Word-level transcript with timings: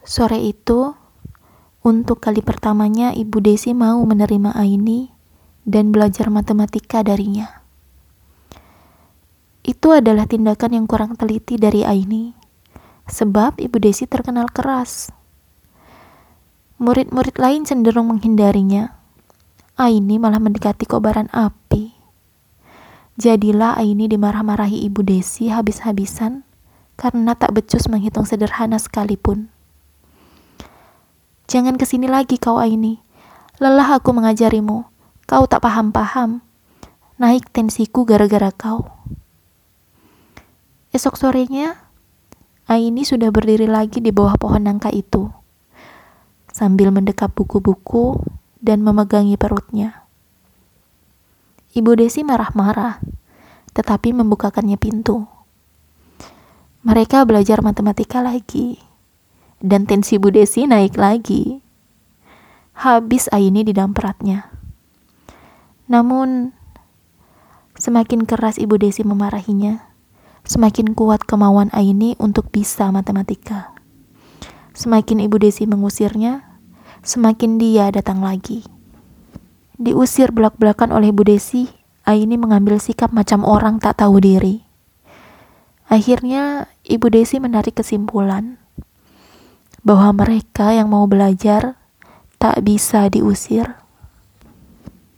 Sore 0.00 0.40
itu, 0.40 0.96
untuk 1.84 2.24
kali 2.24 2.40
pertamanya 2.40 3.12
Ibu 3.12 3.40
Desi 3.44 3.76
mau 3.76 4.00
menerima 4.04 4.56
Aini 4.56 5.12
dan 5.68 5.92
belajar 5.92 6.32
matematika 6.32 7.04
darinya. 7.04 7.60
Itu 9.60 9.92
adalah 9.92 10.24
tindakan 10.24 10.76
yang 10.76 10.86
kurang 10.88 11.20
teliti 11.20 11.60
dari 11.60 11.84
Aini, 11.84 12.32
sebab 13.08 13.60
Ibu 13.60 13.76
Desi 13.76 14.08
terkenal 14.08 14.48
keras. 14.48 15.12
Murid-murid 16.80 17.36
lain 17.36 17.68
cenderung 17.68 18.08
menghindarinya. 18.08 18.96
Aini 19.76 20.16
malah 20.16 20.40
mendekati 20.40 20.88
kobaran 20.88 21.28
api. 21.28 21.92
Jadilah 23.20 23.76
Aini 23.76 24.08
dimarah-marahi 24.08 24.88
Ibu 24.88 25.04
Desi 25.04 25.52
habis-habisan 25.52 26.40
karena 26.96 27.36
tak 27.36 27.52
becus 27.52 27.84
menghitung 27.84 28.24
sederhana 28.24 28.80
sekalipun. 28.80 29.52
Jangan 31.50 31.74
ke 31.74 31.82
sini 31.82 32.06
lagi 32.06 32.38
kau 32.38 32.62
Aini. 32.62 33.02
Lelah 33.58 33.98
aku 33.98 34.14
mengajarimu. 34.14 34.86
Kau 35.26 35.44
tak 35.50 35.66
paham-paham. 35.66 36.46
Naik 37.18 37.50
tensiku 37.50 38.06
gara-gara 38.06 38.54
kau. 38.54 38.86
Esok 40.94 41.18
sorenya, 41.18 41.74
Aini 42.70 43.02
sudah 43.02 43.34
berdiri 43.34 43.66
lagi 43.66 43.98
di 43.98 44.14
bawah 44.14 44.38
pohon 44.38 44.62
nangka 44.62 44.94
itu 44.94 45.30
sambil 46.50 46.90
mendekap 46.90 47.32
buku-buku 47.32 48.20
dan 48.60 48.82
memegangi 48.84 49.38
perutnya. 49.38 50.04
Ibu 51.72 51.96
Desi 51.96 52.26
marah-marah, 52.26 52.98
tetapi 53.72 54.10
membukakannya 54.10 54.74
pintu. 54.76 55.24
Mereka 56.82 57.22
belajar 57.24 57.62
matematika 57.62 58.20
lagi, 58.20 58.82
dan 59.60 59.84
tensi 59.84 60.16
Bu 60.16 60.32
Desi 60.32 60.64
naik 60.64 60.96
lagi. 60.96 61.60
Habis 62.80 63.28
Aini 63.28 63.60
di 63.60 63.76
dampratnya. 63.76 64.48
Namun, 65.84 66.56
semakin 67.76 68.24
keras 68.24 68.56
Ibu 68.56 68.80
Desi 68.80 69.04
memarahinya, 69.04 69.84
semakin 70.48 70.96
kuat 70.96 71.28
kemauan 71.28 71.68
Aini 71.76 72.16
untuk 72.16 72.48
bisa 72.48 72.88
matematika. 72.88 73.76
Semakin 74.72 75.20
Ibu 75.28 75.36
Desi 75.44 75.68
mengusirnya, 75.68 76.40
semakin 77.04 77.60
dia 77.60 77.92
datang 77.92 78.24
lagi. 78.24 78.64
Diusir 79.76 80.32
belak-belakan 80.32 80.94
oleh 80.94 81.12
Bu 81.12 81.26
Desi, 81.26 81.68
Aini 82.08 82.40
mengambil 82.40 82.80
sikap 82.80 83.12
macam 83.12 83.44
orang 83.44 83.76
tak 83.76 84.00
tahu 84.00 84.24
diri. 84.24 84.64
Akhirnya, 85.90 86.70
Ibu 86.86 87.12
Desi 87.12 87.42
menarik 87.42 87.76
kesimpulan 87.76 88.59
bahwa 89.80 90.24
mereka 90.24 90.76
yang 90.76 90.92
mau 90.92 91.08
belajar 91.08 91.80
tak 92.36 92.60
bisa 92.64 93.08
diusir. 93.08 93.79